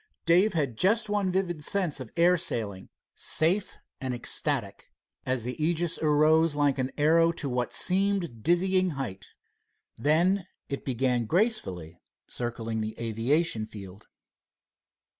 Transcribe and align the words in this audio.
Dave 0.25 0.53
had 0.53 0.79
just 0.79 1.09
one 1.09 1.31
vivid 1.31 1.63
sense 1.63 1.99
of 1.99 2.11
air 2.17 2.35
sailing, 2.35 2.89
safe 3.13 3.77
and 3.99 4.15
ecstatic, 4.15 4.89
as 5.27 5.43
the 5.43 5.53
Aegis 5.63 5.99
arose 5.99 6.55
like 6.55 6.79
an 6.79 6.91
arrow 6.97 7.31
to 7.33 7.47
what 7.47 7.71
seemed 7.71 8.41
dizzying 8.41 8.93
height. 8.97 9.27
Then 9.99 10.47
it 10.69 10.83
began 10.85 11.27
gracefully 11.27 12.01
circling 12.25 12.81
the 12.81 12.99
aviation 12.99 13.67
field. 13.67 14.07